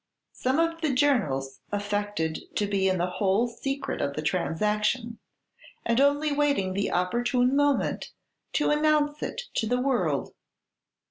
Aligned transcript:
Some 0.33 0.57
of 0.57 0.81
the 0.81 0.91
journals 0.91 1.59
affected 1.71 2.39
to 2.55 2.65
be 2.65 2.89
in 2.89 2.97
the 2.97 3.05
whole 3.05 3.47
secret 3.47 4.01
of 4.01 4.15
the 4.15 4.23
transaction, 4.23 5.19
and 5.85 6.01
only 6.01 6.31
waiting 6.31 6.73
the 6.73 6.91
opportune 6.91 7.55
moment 7.55 8.09
to 8.53 8.71
announce 8.71 9.21
it 9.21 9.43
to 9.57 9.67
the 9.67 9.79
world. 9.79 10.33